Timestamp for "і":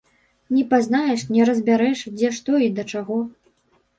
2.69-2.69